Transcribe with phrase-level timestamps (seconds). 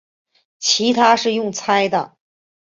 [0.57, 2.17] 其实是用猜的